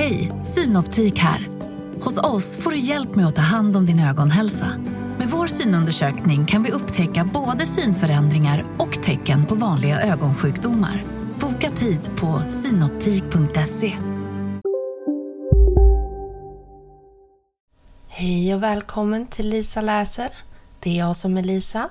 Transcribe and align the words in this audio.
Hej, 0.00 0.32
Synoptik 0.42 1.18
här. 1.18 1.48
Hos 2.02 2.18
oss 2.18 2.56
får 2.56 2.70
du 2.70 2.78
hjälp 2.78 3.14
med 3.14 3.26
att 3.26 3.36
ta 3.36 3.42
hand 3.42 3.76
om 3.76 3.86
din 3.86 4.00
ögonhälsa. 4.00 4.66
Med 5.18 5.28
vår 5.28 5.46
synundersökning 5.46 6.46
kan 6.46 6.62
vi 6.62 6.70
upptäcka 6.70 7.24
både 7.24 7.66
synförändringar 7.66 8.64
och 8.78 9.02
tecken 9.02 9.46
på 9.46 9.54
vanliga 9.54 10.00
ögonsjukdomar. 10.00 11.04
Boka 11.40 11.70
tid 11.70 12.00
på 12.16 12.42
synoptik.se. 12.50 13.96
Hej 18.08 18.54
och 18.54 18.62
välkommen 18.62 19.26
till 19.26 19.48
Lisa 19.48 19.80
läser. 19.80 20.28
Det 20.80 20.90
är 20.90 20.98
jag 20.98 21.16
som 21.16 21.36
är 21.36 21.42
Lisa 21.42 21.88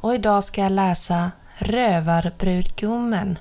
och 0.00 0.14
idag 0.14 0.44
ska 0.44 0.62
jag 0.62 0.72
läsa 0.72 1.30
Rövarbrudgummen. 1.58 3.38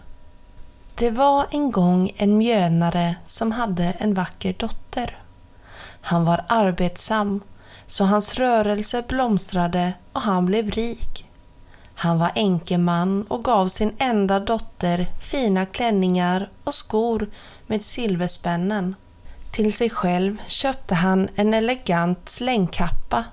Det 1.00 1.12
var 1.12 1.48
en 1.52 1.72
gång 1.72 2.12
en 2.18 2.38
mjölnare 2.38 3.16
som 3.24 3.52
hade 3.52 3.84
en 3.84 4.14
vacker 4.14 4.54
dotter. 4.54 5.18
Han 6.02 6.26
var 6.26 6.46
arbetsam 6.50 7.42
så 7.88 8.04
hans 8.04 8.36
rörelse 8.36 9.04
blomstrade 9.08 9.94
och 10.14 10.22
han 10.22 10.46
blev 10.46 10.70
rik. 10.70 11.26
Han 11.94 12.20
var 12.20 12.32
enkeman 12.36 13.24
och 13.24 13.44
gav 13.44 13.68
sin 13.68 13.94
enda 13.98 14.40
dotter 14.40 15.08
fina 15.22 15.66
klänningar 15.66 16.50
och 16.64 16.74
skor 16.74 17.30
med 17.68 17.84
silverspännen. 17.84 18.96
Till 19.52 19.74
sig 19.74 19.90
själv 19.90 20.38
köpte 20.48 20.96
han 20.96 21.30
en 21.36 21.54
elegant 21.54 22.30
slängkappa, 22.30 23.24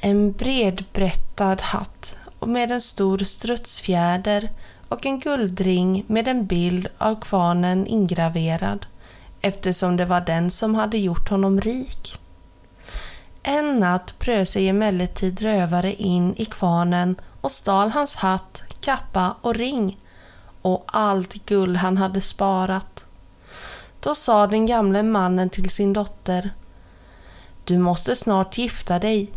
en 0.00 0.32
bredbrättad 0.32 1.62
hatt 1.62 2.16
med 2.40 2.72
en 2.72 2.80
stor 2.80 3.18
strutsfjäder 3.18 4.50
och 4.88 5.06
en 5.06 5.18
guldring 5.18 6.04
med 6.06 6.28
en 6.28 6.46
bild 6.46 6.88
av 6.98 7.20
kvarnen 7.20 7.86
ingraverad 7.86 8.86
eftersom 9.40 9.96
det 9.96 10.04
var 10.04 10.20
den 10.20 10.50
som 10.50 10.74
hade 10.74 10.98
gjort 10.98 11.28
honom 11.28 11.60
rik. 11.60 12.18
En 13.42 13.78
natt 13.78 14.18
bröt 14.18 14.48
sig 14.48 14.68
emellertid 14.68 15.40
rövare 15.40 15.94
in 15.94 16.34
i 16.36 16.44
kvarnen 16.44 17.16
och 17.40 17.52
stal 17.52 17.90
hans 17.90 18.16
hatt, 18.16 18.62
kappa 18.80 19.34
och 19.40 19.54
ring 19.54 19.98
och 20.62 20.84
allt 20.86 21.46
guld 21.46 21.76
han 21.76 21.96
hade 21.98 22.20
sparat. 22.20 23.04
Då 24.00 24.14
sa 24.14 24.46
den 24.46 24.66
gamle 24.66 25.02
mannen 25.02 25.50
till 25.50 25.70
sin 25.70 25.92
dotter 25.92 26.54
Du 27.64 27.78
måste 27.78 28.16
snart 28.16 28.58
gifta 28.58 28.98
dig. 28.98 29.30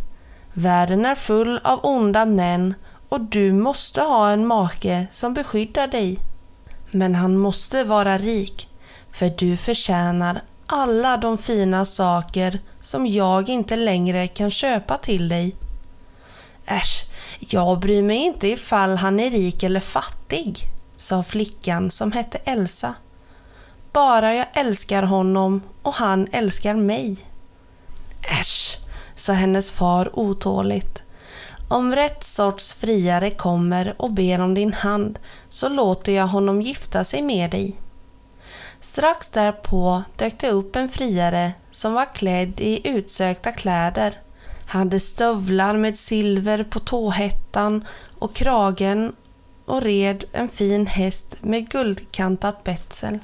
Världen 0.54 1.06
är 1.06 1.16
full 1.16 1.60
av 1.64 1.80
onda 1.84 2.26
män 2.26 2.74
och 3.10 3.22
du 3.22 3.54
måste 3.54 4.02
ha 4.02 4.32
en 4.32 4.48
make 4.48 5.08
som 5.12 5.34
beskyddar 5.34 5.88
dig. 5.88 6.18
Men 6.92 7.16
han 7.16 7.38
måste 7.38 7.84
vara 7.84 8.18
rik, 8.18 8.70
för 9.12 9.30
du 9.30 9.58
förtjänar 9.58 10.42
alla 10.66 11.18
de 11.18 11.38
fina 11.38 11.86
saker 11.86 12.60
som 12.82 13.08
jag 13.08 13.50
inte 13.50 13.76
längre 13.76 14.28
kan 14.28 14.50
köpa 14.50 14.98
till 14.98 15.30
dig. 15.30 15.56
Äsch, 16.66 17.06
jag 17.40 17.80
bryr 17.80 18.02
mig 18.02 18.18
inte 18.18 18.48
ifall 18.48 18.98
han 18.98 19.20
är 19.20 19.30
rik 19.30 19.64
eller 19.64 19.80
fattig, 19.80 20.60
sa 20.98 21.24
flickan 21.24 21.92
som 21.92 22.12
hette 22.12 22.38
Elsa. 22.38 22.94
Bara 23.94 24.34
jag 24.34 24.48
älskar 24.54 25.04
honom 25.04 25.62
och 25.82 25.94
han 25.94 26.28
älskar 26.32 26.76
mig. 26.76 27.18
Äsch, 28.40 28.80
sa 29.16 29.34
hennes 29.34 29.72
far 29.72 30.20
otåligt. 30.20 31.04
Om 31.70 31.96
rätt 31.96 32.24
sorts 32.24 32.74
friare 32.74 33.30
kommer 33.30 33.96
och 33.98 34.12
ber 34.12 34.40
om 34.40 34.54
din 34.54 34.74
hand 34.74 35.20
så 35.50 35.70
låter 35.70 36.12
jag 36.12 36.28
honom 36.28 36.62
gifta 36.62 37.04
sig 37.04 37.22
med 37.22 37.52
dig. 37.52 37.76
Strax 38.80 39.30
därpå 39.30 40.04
dök 40.16 40.40
det 40.40 40.50
upp 40.50 40.76
en 40.76 40.90
friare 40.90 41.52
som 41.72 41.94
var 41.94 42.16
klädd 42.16 42.60
i 42.60 42.88
utsökta 42.88 43.52
kläder, 43.52 44.22
hade 44.68 45.00
stövlar 45.00 45.78
med 45.78 45.98
silver 45.98 46.64
på 46.64 46.80
tåhättan 46.80 47.86
och 48.20 48.36
kragen 48.36 49.16
och 49.66 49.82
red 49.82 50.24
en 50.32 50.50
fin 50.50 50.88
häst 50.88 51.38
med 51.42 51.70
guldkantat 51.70 52.64
betsel. 52.64 53.20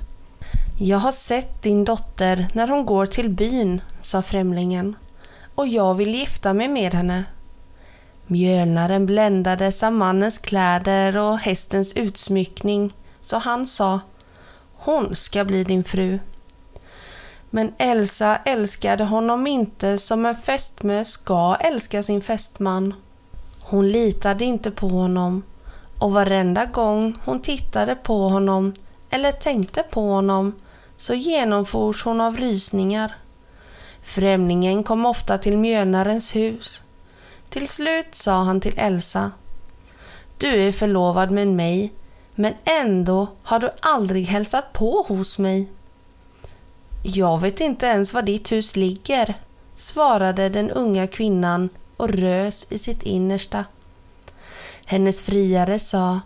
Jag 0.79 0.97
har 0.97 1.11
sett 1.11 1.61
din 1.61 1.85
dotter 1.85 2.47
när 2.53 2.67
hon 2.67 2.85
går 2.85 3.05
till 3.05 3.29
byn, 3.29 3.81
sa 4.01 4.21
främlingen, 4.21 4.95
och 5.55 5.67
jag 5.67 5.95
vill 5.95 6.15
gifta 6.15 6.53
mig 6.53 6.67
med 6.67 6.93
henne. 6.93 7.23
Mjölnaren 8.28 9.06
bländades 9.06 9.84
av 9.84 9.94
mannens 9.94 10.38
kläder 10.38 11.17
och 11.17 11.39
hästens 11.39 11.94
utsmyckning, 11.94 12.94
så 13.19 13.38
han 13.38 13.67
sa 13.67 14.00
Hon 14.75 15.16
ska 15.16 15.45
bli 15.45 15.63
din 15.63 15.84
fru. 15.84 16.19
Men 17.50 17.73
Elsa 17.78 18.35
älskade 18.35 19.03
honom 19.03 19.47
inte 19.47 19.97
som 19.97 20.25
en 20.25 20.35
fästmö 20.35 21.03
ska 21.03 21.56
älska 21.56 22.03
sin 22.03 22.22
fästman. 22.22 22.94
Hon 23.59 23.88
litade 23.88 24.45
inte 24.45 24.72
på 24.72 24.88
honom 24.88 25.44
och 26.00 26.12
varenda 26.12 26.66
gång 26.66 27.16
hon 27.25 27.41
tittade 27.41 27.95
på 27.95 28.29
honom 28.29 28.73
eller 29.09 29.31
tänkte 29.31 29.83
på 29.83 30.09
honom 30.09 30.56
så 30.97 31.13
genomfors 31.13 32.06
hon 32.06 32.22
av 32.22 32.38
rysningar. 32.38 33.16
Främlingen 34.01 34.83
kom 34.83 35.06
ofta 35.06 35.38
till 35.38 35.57
mjölnarens 35.57 36.35
hus 36.35 36.83
till 37.53 37.67
slut 37.67 38.15
sa 38.15 38.43
han 38.43 38.61
till 38.61 38.73
Elsa. 38.77 39.31
Du 40.37 40.47
är 40.47 40.71
förlovad 40.71 41.31
med 41.31 41.47
mig, 41.47 41.93
men 42.35 42.53
ändå 42.63 43.27
har 43.43 43.59
du 43.59 43.69
aldrig 43.81 44.25
hälsat 44.25 44.73
på 44.73 45.05
hos 45.07 45.39
mig. 45.39 45.67
Jag 47.03 47.41
vet 47.41 47.61
inte 47.61 47.85
ens 47.85 48.13
var 48.13 48.21
ditt 48.21 48.51
hus 48.51 48.75
ligger, 48.75 49.33
svarade 49.75 50.49
den 50.49 50.71
unga 50.71 51.07
kvinnan 51.07 51.69
och 51.97 52.09
rös 52.09 52.67
i 52.69 52.77
sitt 52.77 53.03
innersta. 53.03 53.65
Hennes 54.85 55.21
friare 55.21 55.79
sa 55.79 56.19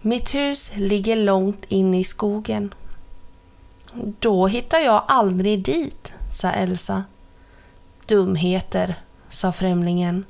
Mitt 0.00 0.34
hus 0.34 0.72
ligger 0.74 1.16
långt 1.16 1.64
in 1.68 1.94
i 1.94 2.04
skogen. 2.04 2.74
Då 4.20 4.46
hittar 4.46 4.78
jag 4.78 5.04
aldrig 5.08 5.64
dit, 5.64 6.14
sa 6.32 6.50
Elsa. 6.50 7.04
Dumheter, 8.06 9.02
sa 9.28 9.52
främlingen. 9.52 10.24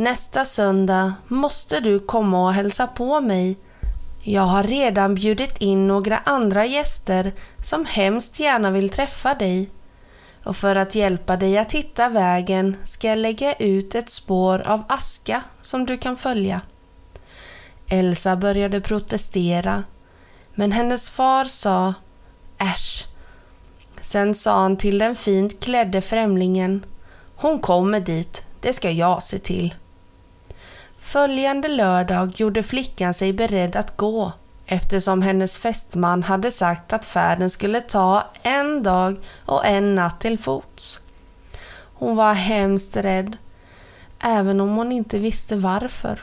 Nästa 0.00 0.44
söndag 0.44 1.14
måste 1.28 1.80
du 1.80 1.98
komma 1.98 2.46
och 2.46 2.54
hälsa 2.54 2.86
på 2.86 3.20
mig. 3.20 3.56
Jag 4.22 4.42
har 4.42 4.62
redan 4.62 5.14
bjudit 5.14 5.58
in 5.58 5.86
några 5.86 6.18
andra 6.18 6.66
gäster 6.66 7.32
som 7.62 7.84
hemskt 7.84 8.40
gärna 8.40 8.70
vill 8.70 8.90
träffa 8.90 9.34
dig. 9.34 9.70
Och 10.44 10.56
för 10.56 10.76
att 10.76 10.94
hjälpa 10.94 11.36
dig 11.36 11.58
att 11.58 11.72
hitta 11.72 12.08
vägen 12.08 12.76
ska 12.84 13.08
jag 13.08 13.18
lägga 13.18 13.52
ut 13.54 13.94
ett 13.94 14.10
spår 14.10 14.60
av 14.60 14.82
aska 14.88 15.42
som 15.62 15.86
du 15.86 15.96
kan 15.96 16.16
följa. 16.16 16.60
Elsa 17.88 18.36
började 18.36 18.80
protestera, 18.80 19.84
men 20.54 20.72
hennes 20.72 21.10
far 21.10 21.44
sa 21.44 21.94
Äsch. 22.58 23.06
Sen 24.00 24.34
sa 24.34 24.60
han 24.60 24.76
till 24.76 24.98
den 24.98 25.16
fint 25.16 25.60
klädde 25.60 26.00
främlingen 26.00 26.86
Hon 27.36 27.58
kommer 27.58 28.00
dit, 28.00 28.44
det 28.60 28.72
ska 28.72 28.90
jag 28.90 29.22
se 29.22 29.38
till. 29.38 29.74
Följande 31.08 31.68
lördag 31.68 32.32
gjorde 32.36 32.62
flickan 32.62 33.14
sig 33.14 33.32
beredd 33.32 33.76
att 33.76 33.96
gå 33.96 34.32
eftersom 34.66 35.22
hennes 35.22 35.58
fästman 35.58 36.22
hade 36.22 36.50
sagt 36.50 36.92
att 36.92 37.04
färden 37.04 37.50
skulle 37.50 37.80
ta 37.80 38.24
en 38.42 38.82
dag 38.82 39.16
och 39.44 39.66
en 39.66 39.94
natt 39.94 40.20
till 40.20 40.38
fots. 40.38 41.00
Hon 41.94 42.16
var 42.16 42.34
hemskt 42.34 42.96
rädd, 42.96 43.36
även 44.20 44.60
om 44.60 44.76
hon 44.76 44.92
inte 44.92 45.18
visste 45.18 45.56
varför. 45.56 46.20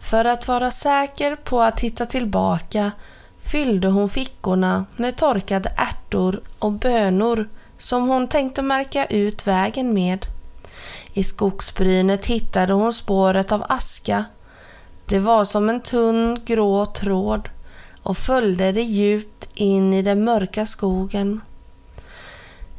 För 0.00 0.24
att 0.24 0.48
vara 0.48 0.70
säker 0.70 1.34
på 1.34 1.62
att 1.62 1.80
hitta 1.80 2.06
tillbaka 2.06 2.92
fyllde 3.40 3.88
hon 3.88 4.08
fickorna 4.08 4.84
med 4.96 5.16
torkade 5.16 5.72
ärtor 5.76 6.40
och 6.58 6.72
bönor 6.72 7.48
som 7.78 8.08
hon 8.08 8.28
tänkte 8.28 8.62
märka 8.62 9.06
ut 9.06 9.46
vägen 9.46 9.94
med. 9.94 10.26
I 11.16 11.24
skogsbrynet 11.24 12.26
hittade 12.26 12.72
hon 12.72 12.92
spåret 12.92 13.52
av 13.52 13.64
aska. 13.68 14.24
Det 15.06 15.18
var 15.18 15.44
som 15.44 15.68
en 15.68 15.80
tunn 15.80 16.40
grå 16.44 16.86
tråd 16.86 17.48
och 18.02 18.16
följde 18.16 18.72
det 18.72 18.82
djupt 18.82 19.48
in 19.54 19.94
i 19.94 20.02
den 20.02 20.24
mörka 20.24 20.66
skogen. 20.66 21.40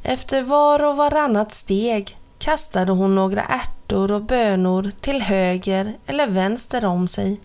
Efter 0.04 0.42
var 0.42 0.84
och 0.84 0.98
varannat 0.98 1.51
steg 1.51 2.18
kastade 2.39 2.92
hon 2.92 3.16
några 3.16 3.42
ärtor 3.42 4.12
och 4.12 4.24
bönor 4.24 4.92
till 5.01 5.22
höger 5.22 5.94
eller 6.06 6.28
vänster 6.28 6.86
om 6.86 7.07
sig. 7.07 7.42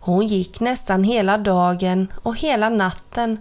Hon 0.00 0.26
gick 0.26 0.60
nästan 0.60 1.04
hela 1.04 1.38
dagen 1.38 2.12
och 2.22 2.38
hela 2.38 2.68
natten 2.68 3.38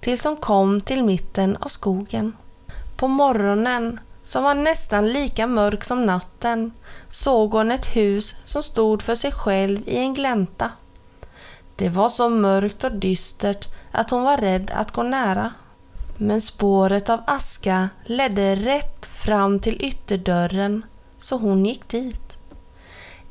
tills 0.00 0.24
hon 0.24 0.36
kom 0.36 0.80
till 0.80 1.04
mitten 1.04 1.56
av 1.56 1.68
skogen. 1.68 2.32
På 2.96 3.08
morgonen 3.08 4.00
som 4.26 4.42
var 4.42 4.54
nästan 4.54 5.12
lika 5.12 5.46
mörk 5.46 5.84
som 5.84 6.06
natten, 6.06 6.72
såg 7.08 7.52
hon 7.52 7.70
ett 7.70 7.96
hus 7.96 8.36
som 8.44 8.62
stod 8.62 9.02
för 9.02 9.14
sig 9.14 9.32
själv 9.32 9.88
i 9.88 9.96
en 9.96 10.14
glänta. 10.14 10.70
Det 11.76 11.88
var 11.88 12.08
så 12.08 12.28
mörkt 12.28 12.84
och 12.84 12.92
dystert 12.92 13.68
att 13.92 14.10
hon 14.10 14.22
var 14.22 14.36
rädd 14.36 14.70
att 14.74 14.92
gå 14.92 15.02
nära. 15.02 15.52
Men 16.16 16.40
spåret 16.40 17.10
av 17.10 17.20
aska 17.26 17.88
ledde 18.04 18.56
rätt 18.56 19.06
fram 19.06 19.60
till 19.60 19.82
ytterdörren 19.82 20.84
så 21.18 21.36
hon 21.36 21.66
gick 21.66 21.88
dit. 21.88 22.38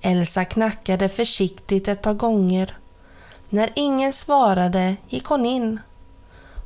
Elsa 0.02 0.46
knackade 0.46 1.10
försiktigt 1.10 1.88
ett 1.88 2.02
par 2.02 2.14
gånger. 2.14 2.78
När 3.50 3.70
ingen 3.76 4.14
svarade 4.14 4.96
gick 5.08 5.26
hon 5.26 5.46
in. 5.46 5.80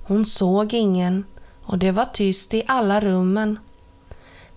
Hon 0.07 0.25
såg 0.25 0.73
ingen 0.73 1.25
och 1.63 1.77
det 1.77 1.91
var 1.91 2.05
tyst 2.05 2.53
i 2.53 2.63
alla 2.67 2.99
rummen. 2.99 3.59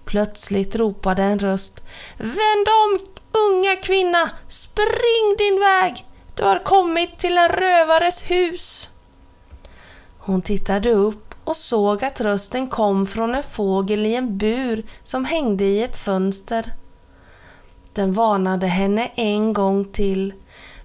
Plötsligt 0.04 0.76
ropade 0.76 1.22
en 1.22 1.38
röst 1.38 1.82
Vänd 2.18 2.68
om 2.84 2.98
unga 3.32 3.76
kvinna! 3.76 4.30
Spring 4.48 5.36
din 5.38 5.60
väg! 5.60 6.06
Du 6.34 6.44
har 6.44 6.64
kommit 6.64 7.18
till 7.18 7.38
en 7.38 7.48
rövares 7.48 8.22
hus. 8.22 8.88
Hon 10.18 10.42
tittade 10.42 10.90
upp 10.90 11.34
och 11.44 11.56
såg 11.56 12.04
att 12.04 12.20
rösten 12.20 12.68
kom 12.68 13.06
från 13.06 13.34
en 13.34 13.42
fågel 13.42 14.06
i 14.06 14.14
en 14.14 14.38
bur 14.38 14.86
som 15.02 15.24
hängde 15.24 15.64
i 15.64 15.82
ett 15.82 15.96
fönster. 15.96 16.72
Den 17.92 18.12
varnade 18.12 18.66
henne 18.66 19.10
en 19.14 19.52
gång 19.52 19.84
till. 19.84 20.34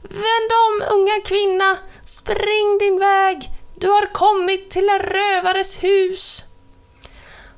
Vänd 0.02 0.52
om 0.68 0.84
unga 0.94 1.22
kvinna! 1.26 1.78
Spring 2.04 2.78
din 2.80 3.00
väg! 3.00 3.50
Du 3.76 3.88
har 3.88 4.14
kommit 4.14 4.70
till 4.70 4.90
en 4.90 5.00
rövares 5.00 5.84
hus. 5.84 6.44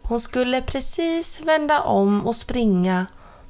Hon 0.10 0.20
skulle 0.20 0.62
precis 0.62 1.42
vända 1.42 1.82
om 1.82 2.28
och 2.28 2.36
springa 2.36 3.06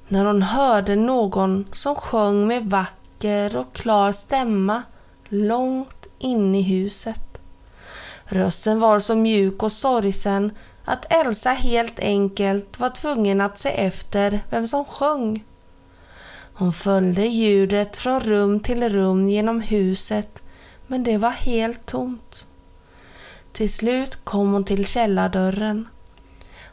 när 0.07 0.25
hon 0.25 0.41
hörde 0.41 0.95
någon 0.95 1.67
som 1.71 1.95
sjöng 1.95 2.47
med 2.47 2.65
vacker 2.65 3.57
och 3.57 3.73
klar 3.73 4.11
stämma 4.11 4.83
långt 5.29 6.07
in 6.19 6.55
i 6.55 6.61
huset. 6.61 7.41
Rösten 8.23 8.79
var 8.79 8.99
så 8.99 9.15
mjuk 9.15 9.63
och 9.63 9.71
sorgsen 9.71 10.51
att 10.85 11.13
Elsa 11.13 11.49
helt 11.49 11.99
enkelt 11.99 12.79
var 12.79 12.89
tvungen 12.89 13.41
att 13.41 13.57
se 13.57 13.69
efter 13.69 14.45
vem 14.49 14.67
som 14.67 14.85
sjöng. 14.85 15.43
Hon 16.53 16.73
följde 16.73 17.25
ljudet 17.25 17.97
från 17.97 18.19
rum 18.19 18.59
till 18.59 18.89
rum 18.89 19.29
genom 19.29 19.61
huset 19.61 20.43
men 20.87 21.03
det 21.03 21.17
var 21.17 21.31
helt 21.31 21.85
tomt. 21.85 22.47
Till 23.51 23.73
slut 23.73 24.25
kom 24.25 24.53
hon 24.53 24.63
till 24.63 24.85
källardörren. 24.85 25.87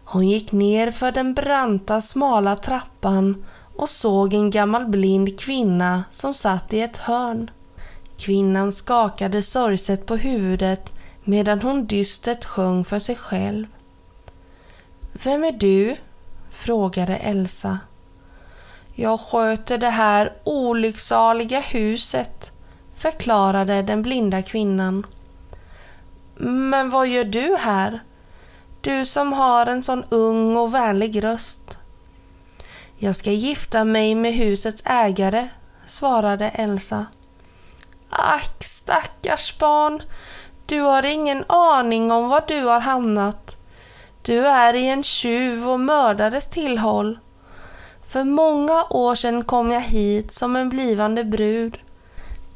Hon 0.08 0.28
gick 0.28 0.52
ner 0.52 0.90
för 0.90 1.12
den 1.12 1.34
branta 1.34 2.00
smala 2.00 2.56
trappan 2.56 3.44
och 3.76 3.88
såg 3.88 4.34
en 4.34 4.50
gammal 4.50 4.86
blind 4.86 5.40
kvinna 5.40 6.04
som 6.10 6.34
satt 6.34 6.72
i 6.72 6.80
ett 6.80 6.96
hörn. 6.96 7.50
Kvinnan 8.18 8.72
skakade 8.72 9.42
sorgset 9.42 10.06
på 10.06 10.16
huvudet 10.16 10.92
medan 11.24 11.62
hon 11.62 11.86
dystert 11.86 12.44
sjöng 12.44 12.84
för 12.84 12.98
sig 12.98 13.16
själv. 13.16 13.66
Vem 15.12 15.44
är 15.44 15.52
du? 15.52 15.96
frågade 16.50 17.16
Elsa. 17.16 17.78
Jag 18.94 19.20
sköter 19.20 19.78
det 19.78 19.90
här 19.90 20.32
olycksaliga 20.44 21.60
huset, 21.60 22.52
förklarade 22.94 23.82
den 23.82 24.02
blinda 24.02 24.42
kvinnan. 24.42 25.06
Men 26.70 26.90
vad 26.90 27.08
gör 27.08 27.24
du 27.24 27.56
här? 27.60 28.00
Du 28.86 29.04
som 29.04 29.32
har 29.32 29.66
en 29.66 29.82
sån 29.82 30.04
ung 30.10 30.56
och 30.56 30.74
vänlig 30.74 31.24
röst. 31.24 31.78
Jag 32.98 33.16
ska 33.16 33.30
gifta 33.30 33.84
mig 33.84 34.14
med 34.14 34.34
husets 34.34 34.82
ägare, 34.86 35.48
svarade 35.86 36.48
Elsa. 36.48 37.06
Ack, 38.10 38.64
stackars 38.64 39.58
barn. 39.58 40.02
Du 40.66 40.80
har 40.80 41.06
ingen 41.06 41.44
aning 41.48 42.10
om 42.10 42.28
var 42.28 42.44
du 42.48 42.64
har 42.64 42.80
hamnat. 42.80 43.56
Du 44.22 44.46
är 44.46 44.74
i 44.74 44.86
en 44.88 45.02
tjuv 45.02 45.68
och 45.68 45.80
mördares 45.80 46.46
tillhåll. 46.48 47.18
För 48.06 48.24
många 48.24 48.84
år 48.90 49.14
sedan 49.14 49.44
kom 49.44 49.72
jag 49.72 49.80
hit 49.80 50.32
som 50.32 50.56
en 50.56 50.68
blivande 50.68 51.24
brud. 51.24 51.78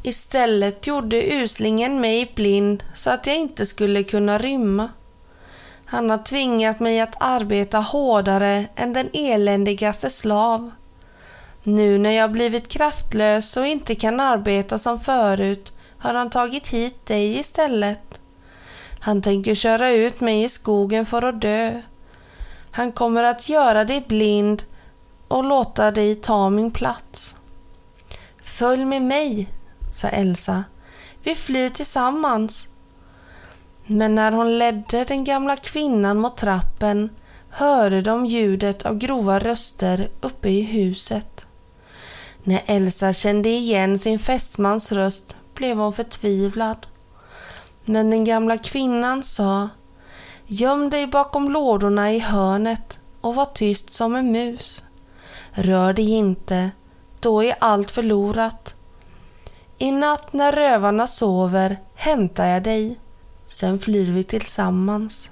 Istället 0.03 0.87
gjorde 0.87 1.43
uslingen 1.43 2.01
mig 2.01 2.33
blind 2.37 2.85
så 2.95 3.11
att 3.11 3.27
jag 3.27 3.37
inte 3.37 3.67
skulle 3.67 4.03
kunna 4.03 4.39
rymma. 4.39 4.89
Han 5.91 6.11
har 6.11 6.19
tvingat 6.19 6.81
mig 6.81 7.01
att 7.01 7.17
arbeta 7.21 7.79
hårdare 7.79 8.67
än 8.77 8.93
den 8.93 9.09
eländigaste 9.13 10.11
slav. 10.11 10.71
Nu 11.63 11.99
när 11.99 12.11
jag 12.11 12.33
blivit 12.33 12.69
kraftlös 12.69 13.57
och 13.57 13.67
inte 13.67 13.95
kan 13.95 14.21
arbeta 14.21 14.79
som 14.79 15.01
förut 15.01 15.73
har 15.99 16.15
han 16.15 16.31
tagit 16.31 16.67
hit 16.67 17.07
dig 17.07 17.39
istället. 17.39 18.21
Han 19.01 19.23
tänker 19.23 19.55
köra 19.55 19.91
ut 19.91 20.21
mig 20.21 20.43
i 20.43 20.49
skogen 20.49 21.07
för 21.07 21.23
att 21.23 21.41
dö. 21.41 21.83
Han 22.71 22.93
kommer 22.93 23.25
att 23.25 23.49
göra 23.49 23.85
dig 23.85 24.05
blind 24.09 24.65
och 25.29 25.45
låta 25.45 25.91
dig 25.91 26.15
ta 26.15 26.51
min 26.51 26.71
plats. 26.71 27.37
Följ 28.43 28.85
med 28.85 29.03
mig, 29.03 29.49
sa 29.93 30.09
Elsa. 30.09 30.65
Vi 31.23 31.35
flyr 31.35 31.69
tillsammans. 31.69 32.70
Men 33.93 34.15
när 34.15 34.33
hon 34.33 34.59
ledde 34.59 35.05
den 35.05 35.25
gamla 35.25 35.57
kvinnan 35.57 36.19
mot 36.19 36.37
trappen 36.37 37.11
hörde 37.51 38.03
de 38.03 38.27
ljudet 38.27 38.87
av 38.87 38.99
grova 38.99 39.39
röster 39.39 40.09
uppe 40.21 40.49
i 40.49 40.61
huset. 40.61 41.47
När 42.43 42.63
Elsa 42.67 43.13
kände 43.13 43.49
igen 43.49 43.99
sin 43.99 44.19
fästmans 44.19 44.93
röst 44.93 45.37
blev 45.55 45.77
hon 45.77 45.93
förtvivlad. 45.93 46.87
Men 47.85 48.11
den 48.11 48.25
gamla 48.25 48.59
kvinnan 48.59 49.23
sa 49.23 49.69
Göm 50.47 50.91
dig 50.91 51.07
bakom 51.07 51.51
lådorna 51.51 52.13
i 52.13 52.19
hörnet 52.19 53.01
och 53.21 53.35
var 53.35 53.45
tyst 53.45 53.93
som 53.93 54.15
en 54.15 54.33
mus. 54.33 54.85
Rör 55.53 55.93
dig 55.93 56.11
inte, 56.11 56.71
då 57.21 57.45
är 57.45 57.55
allt 57.59 57.91
förlorat. 57.91 58.75
I 59.79 59.91
natt 59.91 60.33
när 60.33 60.53
rövarna 60.53 61.07
sover 61.07 61.79
hämtar 61.95 62.47
jag 62.47 62.63
dig, 62.63 62.99
sen 63.51 63.79
flyr 63.79 64.13
vi 64.13 64.23
tillsammans. 64.23 65.31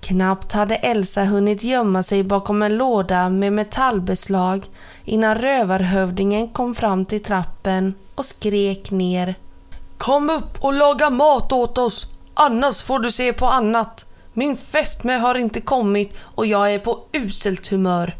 Knappt 0.00 0.52
hade 0.52 0.74
Elsa 0.74 1.24
hunnit 1.24 1.64
gömma 1.64 2.02
sig 2.02 2.22
bakom 2.22 2.62
en 2.62 2.76
låda 2.76 3.28
med 3.28 3.52
metallbeslag 3.52 4.66
innan 5.04 5.34
rövarhövdingen 5.34 6.48
kom 6.48 6.74
fram 6.74 7.04
till 7.04 7.22
trappen 7.22 7.94
och 8.14 8.24
skrek 8.24 8.90
ner. 8.90 9.34
Kom 9.98 10.30
upp 10.30 10.64
och 10.64 10.72
laga 10.72 11.10
mat 11.10 11.52
åt 11.52 11.78
oss, 11.78 12.06
annars 12.34 12.82
får 12.82 12.98
du 12.98 13.10
se 13.10 13.32
på 13.32 13.46
annat. 13.46 14.06
Min 14.32 14.56
fästmö 14.56 15.18
har 15.18 15.34
inte 15.34 15.60
kommit 15.60 16.14
och 16.20 16.46
jag 16.46 16.74
är 16.74 16.78
på 16.78 16.98
uselt 17.12 17.68
humör. 17.68 18.16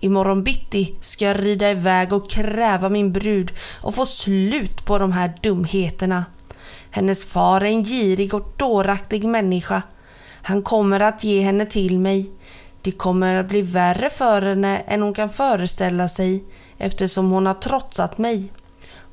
Imorgon 0.00 0.44
bitti 0.44 0.94
ska 1.00 1.24
jag 1.24 1.40
rida 1.40 1.70
iväg 1.70 2.12
och 2.12 2.30
kräva 2.30 2.88
min 2.88 3.12
brud 3.12 3.52
och 3.82 3.94
få 3.94 4.06
slut 4.06 4.84
på 4.84 4.98
de 4.98 5.12
här 5.12 5.32
dumheterna. 5.42 6.24
Hennes 6.94 7.24
far 7.24 7.60
är 7.60 7.64
en 7.64 7.84
girig 7.84 8.34
och 8.34 8.52
dåraktig 8.56 9.24
människa. 9.24 9.82
Han 10.42 10.62
kommer 10.62 11.00
att 11.00 11.24
ge 11.24 11.40
henne 11.40 11.66
till 11.66 11.98
mig. 11.98 12.30
Det 12.82 12.92
kommer 12.92 13.34
att 13.34 13.48
bli 13.48 13.62
värre 13.62 14.10
för 14.10 14.42
henne 14.42 14.78
än 14.78 15.02
hon 15.02 15.14
kan 15.14 15.30
föreställa 15.30 16.08
sig 16.08 16.44
eftersom 16.78 17.30
hon 17.30 17.46
har 17.46 17.54
trotsat 17.54 18.18
mig. 18.18 18.52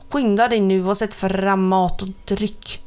Skynda 0.09 0.47
dig 0.47 0.59
nu 0.59 0.87
och 0.87 0.97
sätt 0.97 1.13
fram 1.13 1.67
mat 1.67 2.01
och 2.01 2.07
dryck. 2.25 2.83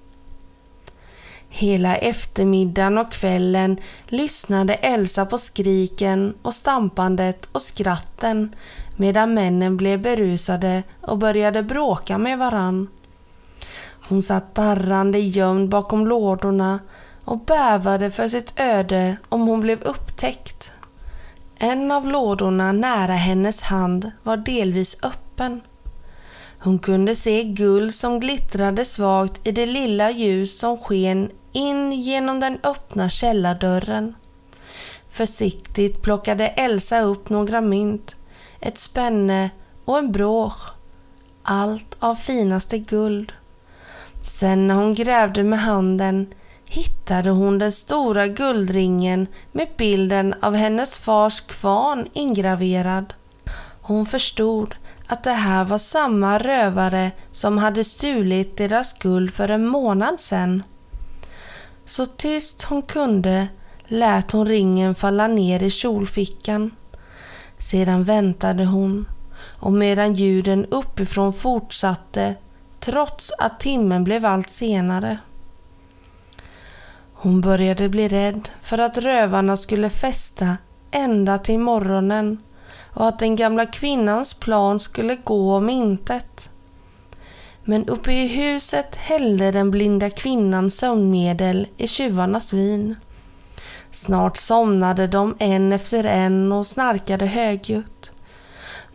Hela 1.48 1.96
eftermiddagen 1.96 2.98
och 2.98 3.12
kvällen 3.12 3.76
lyssnade 4.06 4.74
Elsa 4.74 5.26
på 5.26 5.38
skriken 5.38 6.34
och 6.42 6.54
stampandet 6.54 7.48
och 7.52 7.62
skratten 7.62 8.54
medan 8.96 9.34
männen 9.34 9.76
blev 9.76 10.02
berusade 10.02 10.82
och 11.00 11.18
började 11.18 11.62
bråka 11.62 12.18
med 12.18 12.38
varann. 12.38 12.88
Hon 14.08 14.22
satt 14.22 14.54
darrande 14.54 15.18
gömd 15.18 15.68
bakom 15.68 16.06
lådorna 16.06 16.78
och 17.24 17.38
bävade 17.38 18.10
för 18.10 18.28
sitt 18.28 18.60
öde 18.60 19.16
om 19.28 19.46
hon 19.46 19.60
blev 19.60 19.82
upptäckt. 19.82 20.72
En 21.58 21.90
av 21.90 22.08
lådorna 22.08 22.72
nära 22.72 23.12
hennes 23.12 23.62
hand 23.62 24.10
var 24.22 24.36
delvis 24.36 24.98
öppen. 25.02 25.60
Hon 26.58 26.78
kunde 26.78 27.16
se 27.16 27.44
guld 27.44 27.94
som 27.94 28.20
glittrade 28.20 28.84
svagt 28.84 29.46
i 29.46 29.52
det 29.52 29.66
lilla 29.66 30.10
ljus 30.10 30.58
som 30.58 30.78
sken 30.78 31.30
in 31.52 31.92
genom 31.92 32.40
den 32.40 32.58
öppna 32.62 33.08
källardörren. 33.08 34.14
Försiktigt 35.10 36.02
plockade 36.02 36.46
Elsa 36.46 37.00
upp 37.00 37.28
några 37.28 37.60
mynt, 37.60 38.16
ett 38.60 38.78
spänne 38.78 39.50
och 39.84 39.98
en 39.98 40.12
brås. 40.12 40.72
Allt 41.42 41.96
av 41.98 42.14
finaste 42.14 42.78
guld. 42.78 43.32
Sen 44.24 44.66
när 44.66 44.74
hon 44.74 44.94
grävde 44.94 45.44
med 45.44 45.58
handen 45.58 46.26
hittade 46.68 47.30
hon 47.30 47.58
den 47.58 47.72
stora 47.72 48.26
guldringen 48.26 49.26
med 49.52 49.68
bilden 49.78 50.34
av 50.40 50.54
hennes 50.54 50.98
fars 50.98 51.40
kvarn 51.40 52.08
ingraverad. 52.12 53.14
Hon 53.80 54.06
förstod 54.06 54.74
att 55.06 55.24
det 55.24 55.32
här 55.32 55.64
var 55.64 55.78
samma 55.78 56.38
rövare 56.38 57.10
som 57.32 57.58
hade 57.58 57.84
stulit 57.84 58.56
deras 58.56 58.98
guld 58.98 59.30
för 59.30 59.48
en 59.48 59.66
månad 59.66 60.20
sedan. 60.20 60.62
Så 61.84 62.06
tyst 62.06 62.62
hon 62.62 62.82
kunde 62.82 63.48
lät 63.84 64.32
hon 64.32 64.46
ringen 64.46 64.94
falla 64.94 65.28
ner 65.28 65.62
i 65.62 65.70
kjolfickan. 65.70 66.70
Sedan 67.58 68.04
väntade 68.04 68.64
hon 68.64 69.08
och 69.60 69.72
medan 69.72 70.12
ljuden 70.14 70.66
uppifrån 70.66 71.32
fortsatte 71.32 72.34
trots 72.84 73.32
att 73.38 73.60
timmen 73.60 74.04
blev 74.04 74.26
allt 74.26 74.50
senare. 74.50 75.18
Hon 77.12 77.40
började 77.40 77.88
bli 77.88 78.08
rädd 78.08 78.48
för 78.62 78.78
att 78.78 78.98
rövarna 78.98 79.56
skulle 79.56 79.90
festa 79.90 80.56
ända 80.90 81.38
till 81.38 81.58
morgonen 81.58 82.38
och 82.94 83.08
att 83.08 83.18
den 83.18 83.36
gamla 83.36 83.66
kvinnans 83.66 84.34
plan 84.34 84.80
skulle 84.80 85.16
gå 85.16 85.54
om 85.54 85.70
intet. 85.70 86.50
Men 87.64 87.88
uppe 87.88 88.12
i 88.12 88.26
huset 88.26 88.96
hällde 88.96 89.50
den 89.50 89.70
blinda 89.70 90.10
kvinnan 90.10 90.70
sömnmedel 90.70 91.66
i 91.76 91.86
tjuvarnas 91.86 92.52
vin. 92.52 92.96
Snart 93.90 94.36
somnade 94.36 95.06
de 95.06 95.36
en 95.38 95.72
efter 95.72 96.04
en 96.04 96.52
och 96.52 96.66
snarkade 96.66 97.26
högljutt. 97.26 98.13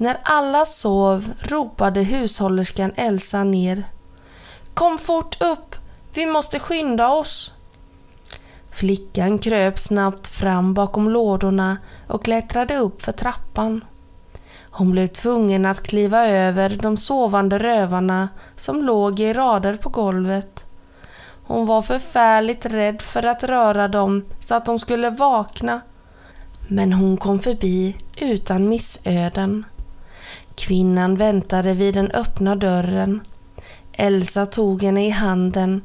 När 0.02 0.18
alla 0.24 0.66
sov 0.66 1.34
ropade 1.40 2.02
hushållerskan 2.02 2.92
Elsa 2.96 3.44
ner. 3.44 3.84
Kom 4.74 4.98
fort 4.98 5.42
upp! 5.42 5.76
Vi 6.14 6.26
måste 6.26 6.60
skynda 6.60 7.10
oss! 7.10 7.54
Flickan 8.72 9.40
kröp 9.40 9.80
snabbt 9.80 10.28
fram 10.28 10.74
bakom 10.74 11.10
lådorna 11.10 11.78
och 12.08 12.24
klättrade 12.24 12.78
upp 12.78 13.02
för 13.02 13.12
trappan. 13.12 13.84
Hon 14.72 14.92
blev 14.92 15.08
tvungen 15.08 15.66
att 15.66 15.84
kliva 15.84 16.28
över 16.28 16.78
de 16.82 16.98
sovande 16.98 17.60
rövarna 17.60 18.30
som 18.56 18.84
låg 18.84 19.20
i 19.20 19.34
rader 19.34 19.74
på 19.74 19.90
golvet. 19.90 20.66
Hon 21.44 21.66
var 21.66 21.82
förfärligt 21.82 22.66
rädd 22.66 23.02
för 23.02 23.26
att 23.26 23.44
röra 23.44 23.88
dem 23.88 24.26
så 24.40 24.56
att 24.56 24.66
de 24.66 24.80
skulle 24.80 25.10
vakna. 25.10 25.82
Men 26.68 26.94
hon 26.94 27.18
kom 27.18 27.40
förbi 27.40 27.98
utan 28.18 28.70
missöden. 28.70 29.66
Kvinnan 30.60 31.16
väntade 31.16 31.74
vid 31.74 31.94
den 31.94 32.12
öppna 32.12 32.56
dörren. 32.56 33.22
Elsa 33.94 34.46
tog 34.46 34.84
henne 34.84 35.08
i 35.08 35.10
handen 35.10 35.82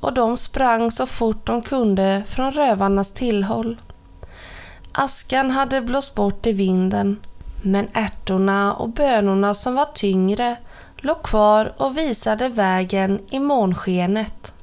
och 0.00 0.12
de 0.12 0.36
sprang 0.36 0.90
så 0.90 1.06
fort 1.06 1.46
de 1.46 1.62
kunde 1.62 2.22
från 2.26 2.52
rövarnas 2.52 3.12
tillhåll. 3.12 3.80
Askan 4.92 5.50
hade 5.50 5.80
blåst 5.80 6.14
bort 6.14 6.46
i 6.46 6.52
vinden 6.52 7.20
men 7.62 7.88
ärtorna 7.92 8.74
och 8.74 8.88
bönorna 8.88 9.54
som 9.54 9.74
var 9.74 9.88
tyngre 9.94 10.56
låg 10.96 11.22
kvar 11.22 11.74
och 11.76 11.98
visade 11.98 12.48
vägen 12.48 13.20
i 13.30 13.38
månskenet. 13.38 14.54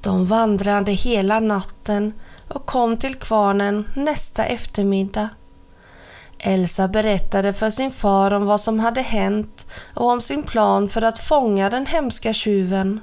De 0.00 0.26
vandrade 0.26 0.92
hela 0.92 1.40
natten 1.40 2.12
och 2.48 2.66
kom 2.66 2.96
till 2.96 3.14
kvarnen 3.14 3.84
nästa 3.96 4.44
eftermiddag. 4.44 5.28
Elsa 6.44 6.88
berättade 6.88 7.52
för 7.52 7.70
sin 7.70 7.90
far 7.90 8.30
om 8.30 8.46
vad 8.46 8.60
som 8.60 8.80
hade 8.80 9.00
hänt 9.02 9.66
och 9.94 10.10
om 10.10 10.20
sin 10.20 10.42
plan 10.42 10.88
för 10.88 11.02
att 11.02 11.18
fånga 11.18 11.70
den 11.70 11.86
hemska 11.86 12.32
tjuven. 12.32 13.00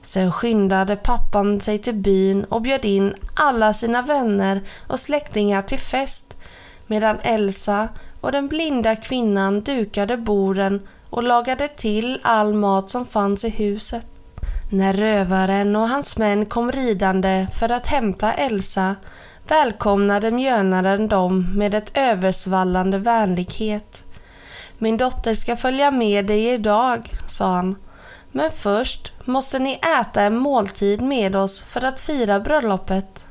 Sen 0.00 0.32
skyndade 0.32 0.96
pappan 0.96 1.60
sig 1.60 1.78
till 1.78 1.94
byn 1.94 2.44
och 2.44 2.62
bjöd 2.62 2.84
in 2.84 3.14
alla 3.34 3.72
sina 3.72 4.02
vänner 4.02 4.62
och 4.88 5.00
släktingar 5.00 5.62
till 5.62 5.78
fest 5.78 6.36
medan 6.86 7.18
Elsa 7.22 7.88
och 8.20 8.32
den 8.32 8.48
blinda 8.48 8.96
kvinnan 8.96 9.60
dukade 9.60 10.16
borden 10.16 10.88
och 11.10 11.22
lagade 11.22 11.68
till 11.68 12.20
all 12.22 12.54
mat 12.54 12.90
som 12.90 13.06
fanns 13.06 13.44
i 13.44 13.48
huset. 13.48 14.06
När 14.70 14.92
rövaren 14.92 15.76
och 15.76 15.88
hans 15.88 16.16
män 16.16 16.46
kom 16.46 16.72
ridande 16.72 17.46
för 17.58 17.72
att 17.72 17.86
hämta 17.86 18.32
Elsa 18.32 18.96
välkomnade 19.48 20.30
mjönaren 20.30 21.08
dem 21.08 21.58
med 21.58 21.74
ett 21.74 21.96
översvallande 21.96 22.98
vänlighet. 22.98 24.04
Min 24.78 24.96
dotter 24.96 25.34
ska 25.34 25.56
följa 25.56 25.90
med 25.90 26.26
dig 26.26 26.48
idag, 26.48 27.10
sa 27.26 27.46
han. 27.46 27.76
Men 28.32 28.50
först 28.50 29.12
måste 29.24 29.58
ni 29.58 29.80
äta 30.00 30.22
en 30.22 30.36
måltid 30.36 31.00
med 31.00 31.36
oss 31.36 31.62
för 31.62 31.84
att 31.84 32.00
fira 32.00 32.40
bröllopet. 32.40 33.24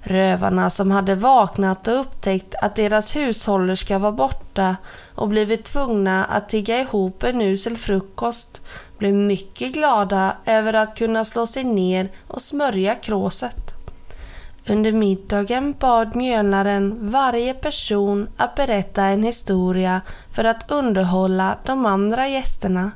Rövarna 0.00 0.70
som 0.70 0.90
hade 0.90 1.14
vaknat 1.14 1.88
och 1.88 2.00
upptäckt 2.00 2.54
att 2.62 2.76
deras 2.76 3.16
hushållerska 3.16 3.98
var 3.98 4.12
borta 4.12 4.76
och 5.14 5.28
blivit 5.28 5.64
tvungna 5.64 6.24
att 6.24 6.48
tigga 6.48 6.80
ihop 6.80 7.22
en 7.22 7.40
usel 7.40 7.76
frukost 7.76 8.60
blev 8.98 9.14
mycket 9.14 9.72
glada 9.72 10.36
över 10.46 10.74
att 10.74 10.98
kunna 10.98 11.24
slå 11.24 11.46
sig 11.46 11.64
ner 11.64 12.12
och 12.28 12.42
smörja 12.42 12.94
kråset. 12.94 13.71
Under 14.68 14.92
middagen 14.92 15.74
bad 15.78 16.16
mjölnaren 16.16 17.10
varje 17.10 17.54
person 17.54 18.28
att 18.36 18.54
berätta 18.54 19.02
en 19.04 19.22
historia 19.22 20.00
för 20.30 20.44
att 20.44 20.70
underhålla 20.70 21.58
de 21.64 21.86
andra 21.86 22.28
gästerna. 22.28 22.90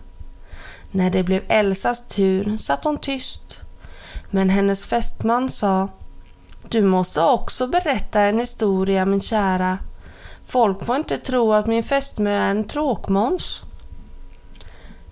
När 0.91 1.11
det 1.11 1.23
blev 1.23 1.43
Elsas 1.49 2.09
tur 2.09 2.57
satt 2.57 2.85
hon 2.85 2.99
tyst. 2.99 3.61
Men 4.31 4.51
hennes 4.51 4.87
fästman 4.87 5.49
sa 5.49 5.89
Du 6.69 6.83
måste 6.83 7.23
också 7.23 7.67
berätta 7.67 8.21
en 8.21 8.39
historia 8.39 9.05
min 9.05 9.21
kära. 9.21 9.79
Folk 10.47 10.85
får 10.85 10.97
inte 10.97 11.19
tro 11.19 11.53
att 11.53 11.67
min 11.67 11.83
fästmö 11.83 12.31
är 12.31 12.51
en 12.51 12.65
tråkmåns. 12.65 13.63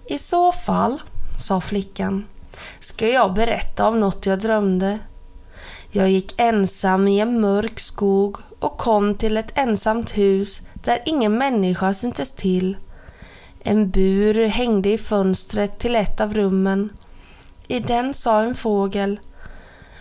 I 0.07 0.19
så 0.19 0.53
fall, 0.53 1.03
sa 1.39 1.61
flickan, 1.61 2.27
ska 2.81 3.09
jag 3.09 3.35
berätta 3.35 3.89
om 3.89 4.01
något 4.01 4.27
jag 4.27 4.41
drömde. 4.41 4.99
Jag 5.97 6.11
gick 6.11 6.35
ensam 6.37 7.09
i 7.09 7.21
en 7.21 7.41
mörk 7.41 7.81
skog 7.81 8.37
och 8.59 8.79
kom 8.79 9.15
till 9.15 9.37
ett 9.37 9.59
ensamt 9.59 10.17
hus 10.17 10.63
där 10.75 10.99
ingen 11.07 11.39
människa 11.39 11.95
syntes 11.95 12.31
till. 12.31 12.77
En 13.61 13.91
bur 13.91 14.47
hängde 14.47 14.89
i 14.89 14.99
fönstret 14.99 15.79
till 15.79 15.97
ett 15.97 16.21
av 16.21 16.35
rummen. 16.35 16.91
I 17.69 17.81
den 17.81 18.15
sa 18.15 18.43
en 18.43 18.55
fågel 18.55 19.21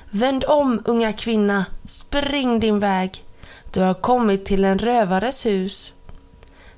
Vänd 0.09 0.43
om 0.47 0.81
unga 0.85 1.13
kvinna, 1.13 1.65
spring 1.85 2.59
din 2.59 2.79
väg. 2.79 3.23
Du 3.73 3.81
har 3.81 3.93
kommit 3.93 4.45
till 4.45 4.65
en 4.65 4.79
rövares 4.79 5.45
hus. 5.45 5.93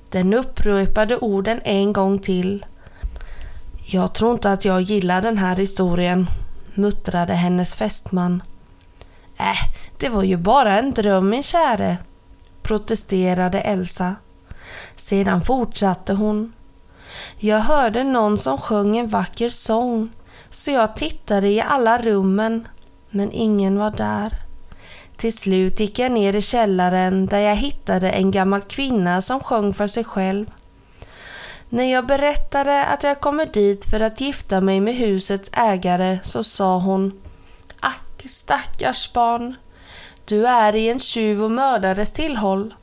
Den 0.09 0.33
upprepade 0.33 1.17
orden 1.17 1.61
en 1.63 1.93
gång 1.93 2.19
till. 2.19 2.65
Jag 3.87 4.13
tror 4.13 4.31
inte 4.31 4.51
att 4.51 4.65
jag 4.65 4.81
gillar 4.81 5.21
den 5.21 5.37
här 5.37 5.55
historien, 5.55 6.27
muttrade 6.73 7.33
hennes 7.33 7.75
fästman. 7.75 8.41
Äh, 9.39 9.57
det 9.97 10.09
var 10.09 10.23
ju 10.23 10.37
bara 10.37 10.79
en 10.79 10.93
dröm 10.93 11.29
min 11.29 11.43
käre, 11.43 11.97
protesterade 12.61 13.61
Elsa. 13.61 14.15
Sedan 14.95 15.41
fortsatte 15.41 16.13
hon. 16.13 16.53
Jag 17.37 17.59
hörde 17.59 18.03
någon 18.03 18.37
som 18.37 18.57
sjöng 18.57 18.97
en 18.97 19.07
vacker 19.07 19.49
sång, 19.49 20.09
så 20.49 20.71
jag 20.71 20.95
tittade 20.95 21.47
i 21.47 21.61
alla 21.61 21.97
rummen, 21.97 22.67
men 23.09 23.31
ingen 23.31 23.79
var 23.79 23.91
där. 23.91 24.41
Till 25.17 25.37
slut 25.37 25.79
gick 25.79 25.99
jag 25.99 26.11
ner 26.11 26.35
i 26.35 26.41
källaren 26.41 27.25
där 27.25 27.39
jag 27.39 27.55
hittade 27.55 28.09
en 28.09 28.31
gammal 28.31 28.61
kvinna 28.61 29.21
som 29.21 29.39
sjöng 29.39 29.73
för 29.73 29.87
sig 29.87 30.03
själv. 30.03 30.45
När 31.69 31.91
jag 31.91 32.05
berättade 32.05 32.85
att 32.85 33.03
jag 33.03 33.19
kommit 33.19 33.53
dit 33.53 33.85
för 33.85 33.99
att 33.99 34.21
gifta 34.21 34.61
mig 34.61 34.79
med 34.79 34.95
husets 34.95 35.49
ägare 35.53 36.19
så 36.23 36.43
sa 36.43 36.77
hon 36.77 37.11
Ack 37.85 38.25
stackars 38.25 39.13
barn, 39.13 39.55
du 40.25 40.47
är 40.47 40.75
i 40.75 40.89
en 40.89 40.99
tjuv 40.99 41.43
och 41.43 41.51
mördares 41.51 42.11
tillhåll. 42.11 42.73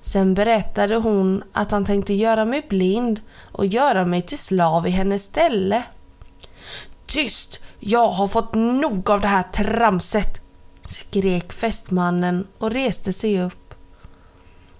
Sen 0.00 0.34
berättade 0.34 0.96
hon 0.96 1.42
att 1.52 1.70
han 1.70 1.84
tänkte 1.84 2.14
göra 2.14 2.44
mig 2.44 2.66
blind 2.68 3.20
och 3.52 3.66
göra 3.66 4.04
mig 4.04 4.22
till 4.22 4.38
slav 4.38 4.86
i 4.86 4.90
hennes 4.90 5.24
ställe. 5.24 5.82
Tyst! 7.06 7.60
Jag 7.78 8.08
har 8.08 8.28
fått 8.28 8.54
nog 8.54 9.10
av 9.10 9.20
det 9.20 9.28
här 9.28 9.42
tramset! 9.42 10.40
skrek 10.86 11.52
fästmannen 11.52 12.46
och 12.58 12.70
reste 12.70 13.12
sig 13.12 13.42
upp. 13.42 13.74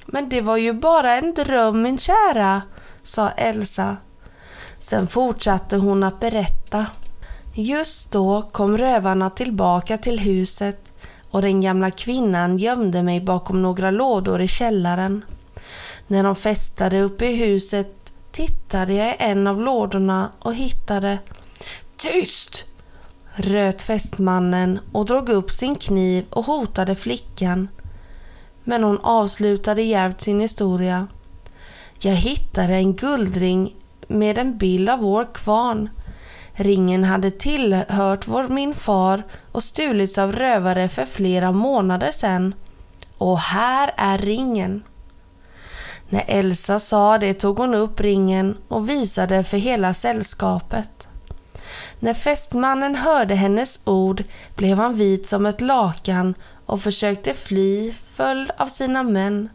Men 0.06 0.28
det 0.28 0.40
var 0.40 0.56
ju 0.56 0.72
bara 0.72 1.14
en 1.14 1.34
dröm 1.34 1.82
min 1.82 1.98
kära, 1.98 2.62
sa 3.02 3.30
Elsa. 3.30 3.96
Sen 4.78 5.06
fortsatte 5.06 5.76
hon 5.76 6.02
att 6.02 6.20
berätta. 6.20 6.86
Just 7.62 8.12
då 8.12 8.42
kom 8.52 8.78
rövarna 8.78 9.30
tillbaka 9.30 9.98
till 9.98 10.20
huset 10.20 10.92
och 11.30 11.42
den 11.42 11.60
gamla 11.60 11.90
kvinnan 11.90 12.58
gömde 12.58 13.02
mig 13.02 13.20
bakom 13.20 13.62
några 13.62 13.90
lådor 13.90 14.40
i 14.40 14.48
källaren. 14.48 15.24
När 16.06 16.22
de 16.22 16.36
festade 16.36 17.00
uppe 17.00 17.26
i 17.26 17.34
huset 17.34 18.12
tittade 18.32 18.92
jag 18.94 19.08
i 19.08 19.16
en 19.18 19.46
av 19.46 19.62
lådorna 19.62 20.32
och 20.38 20.54
hittade 20.54 21.18
Tyst! 21.96 22.64
röt 23.34 23.82
fästmannen 23.82 24.78
och 24.92 25.06
drog 25.06 25.28
upp 25.28 25.50
sin 25.50 25.74
kniv 25.74 26.24
och 26.30 26.44
hotade 26.44 26.94
flickan. 26.94 27.68
Men 28.64 28.84
hon 28.84 28.98
avslutade 29.02 29.82
djärvt 29.82 30.20
sin 30.20 30.40
historia. 30.40 31.06
Jag 31.98 32.14
hittade 32.14 32.74
en 32.74 32.94
guldring 32.94 33.74
med 34.08 34.38
en 34.38 34.58
bild 34.58 34.88
av 34.88 34.98
vår 34.98 35.34
kvarn. 35.34 35.88
Ringen 36.54 37.04
hade 37.04 37.30
tillhört 37.30 38.28
vår 38.28 38.48
min 38.48 38.74
far 38.74 39.22
och 39.52 39.62
stulits 39.62 40.18
av 40.18 40.32
rövare 40.32 40.88
för 40.88 41.06
flera 41.06 41.52
månader 41.52 42.10
sedan. 42.10 42.54
Och 43.18 43.38
här 43.38 43.94
är 43.96 44.18
ringen. 44.18 44.82
När 46.08 46.24
Elsa 46.26 46.78
sa 46.78 47.18
det 47.18 47.34
tog 47.34 47.58
hon 47.58 47.74
upp 47.74 48.00
ringen 48.00 48.56
och 48.68 48.88
visade 48.88 49.44
för 49.44 49.56
hela 49.56 49.94
sällskapet. 49.94 51.08
När 51.98 52.14
fästmannen 52.14 52.94
hörde 52.94 53.34
hennes 53.34 53.80
ord 53.84 54.24
blev 54.56 54.76
han 54.76 54.94
vit 54.94 55.26
som 55.26 55.46
ett 55.46 55.60
lakan 55.60 56.34
och 56.66 56.80
försökte 56.80 57.34
fly 57.34 57.92
följd 57.92 58.50
av 58.56 58.66
sina 58.66 59.02
män. 59.02 59.48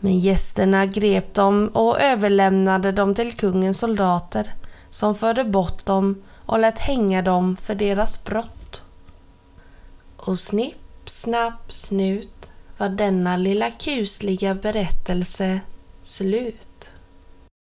Men 0.00 0.18
gästerna 0.18 0.86
grep 0.86 1.34
dem 1.34 1.70
och 1.74 2.00
överlämnade 2.00 2.92
dem 2.92 3.14
till 3.14 3.32
kungens 3.32 3.78
soldater 3.78 4.54
som 4.90 5.14
förde 5.14 5.44
bort 5.44 5.86
dem 5.86 6.22
och 6.46 6.58
lät 6.58 6.78
hänga 6.78 7.22
dem 7.22 7.56
för 7.56 7.74
deras 7.74 8.24
brott. 8.24 8.82
Och 10.16 10.38
snipp, 10.38 10.76
snapp, 11.04 11.72
snut 11.72 12.50
var 12.78 12.88
denna 12.88 13.36
lilla 13.36 13.70
kusliga 13.70 14.54
berättelse 14.54 15.60
slut. 16.02 16.69